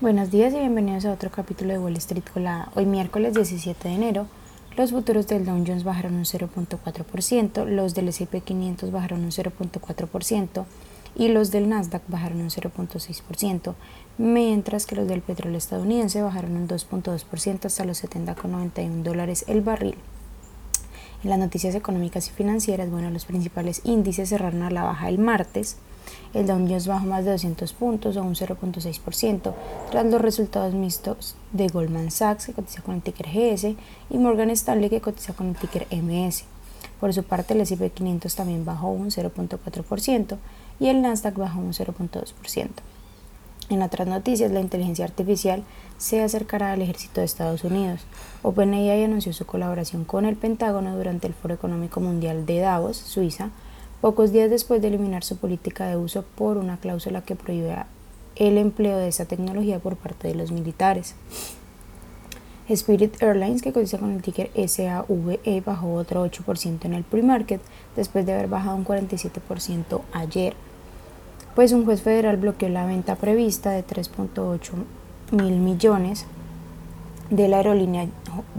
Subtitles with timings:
[0.00, 2.70] Buenos días y bienvenidos a otro capítulo de Wall Street Colada.
[2.76, 4.28] Hoy miércoles 17 de enero,
[4.76, 10.66] los futuros del Dow Jones bajaron un 0.4%, los del S&P 500 bajaron un 0.4%
[11.16, 13.74] y los del Nasdaq bajaron un 0.6%,
[14.18, 19.96] mientras que los del petróleo estadounidense bajaron un 2.2% hasta los 70,91 dólares el barril.
[21.24, 25.18] En las noticias económicas y financieras, bueno, los principales índices cerraron a la baja el
[25.18, 25.76] martes.
[26.32, 29.54] El Dow Jones bajó más de 200 puntos o un 0.6%
[29.90, 33.74] tras los resultados mixtos de Goldman Sachs que cotiza con el ticker GS
[34.10, 36.44] y Morgan Stanley que cotiza con el ticker MS.
[37.00, 40.36] Por su parte el S&P 500 también bajó un 0.4%
[40.80, 42.68] y el Nasdaq bajó un 0.2%.
[43.70, 45.62] En otras noticias, la inteligencia artificial
[45.98, 48.00] se acercará al ejército de Estados Unidos.
[48.42, 53.50] OpenAI anunció su colaboración con el Pentágono durante el Foro Económico Mundial de Davos, Suiza,
[54.00, 57.76] pocos días después de eliminar su política de uso por una cláusula que prohíbe
[58.36, 61.14] el empleo de esa tecnología por parte de los militares.
[62.70, 67.60] Spirit Airlines, que cotiza con el ticker SAVE, bajó otro 8% en el pre-market
[67.96, 70.54] después de haber bajado un 47% ayer
[71.58, 74.74] pues un juez federal bloqueó la venta prevista de 3.8
[75.32, 76.24] mil millones
[77.30, 78.06] de la aerolínea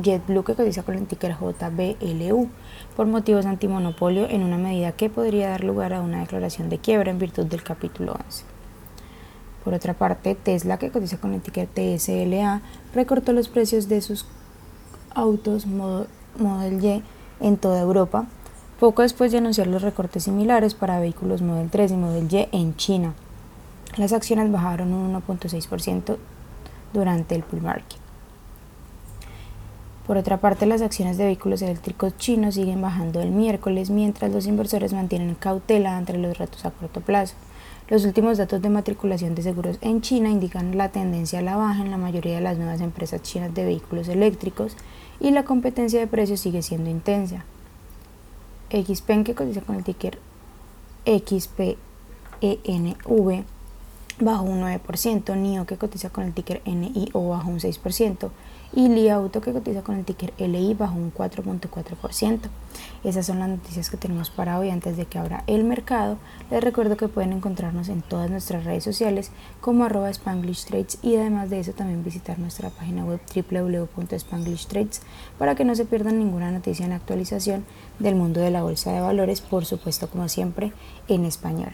[0.04, 2.50] JetBlue que cotiza con el ticker JBLU
[2.98, 7.10] por motivos antimonopolio en una medida que podría dar lugar a una declaración de quiebra
[7.10, 8.44] en virtud del capítulo 11.
[9.64, 12.62] Por otra parte, Tesla, que cotiza con el ticker TSLA,
[12.94, 14.26] recortó los precios de sus
[15.16, 17.02] autos Model Y
[17.40, 18.28] en toda Europa
[18.80, 22.76] poco después de anunciar los recortes similares para vehículos Model 3 y Model Y en
[22.78, 23.14] China.
[23.98, 26.18] Las acciones bajaron un 1.6%
[26.94, 28.00] durante el pre-market.
[30.08, 34.48] Por otra parte, las acciones de vehículos eléctricos chinos siguen bajando el miércoles, mientras los
[34.48, 37.36] inversores mantienen cautela entre los retos a corto plazo.
[37.90, 41.82] Los últimos datos de matriculación de seguros en China indican la tendencia a la baja
[41.82, 44.78] en la mayoría de las nuevas empresas chinas de vehículos eléctricos
[45.20, 47.44] y la competencia de precios sigue siendo intensa.
[48.72, 50.20] XPEN que cotiza con el ticker
[51.06, 51.76] XPENV
[54.22, 58.30] bajo un 9%, NIO que cotiza con el ticker NIO bajo un 6%
[58.74, 62.40] y Li Auto que cotiza con el ticker LI bajo un 4.4%.
[63.04, 66.18] Esas son las noticias que tenemos para hoy antes de que abra el mercado.
[66.52, 69.32] Les recuerdo que pueden encontrarnos en todas nuestras redes sociales
[69.62, 75.02] como arroba Spanglish Trades y además de eso también visitar nuestra página web www.spanglishtrades
[75.38, 77.66] para que no se pierdan ninguna noticia en actualización
[77.98, 80.72] del mundo de la bolsa de valores, por supuesto como siempre
[81.08, 81.74] en español.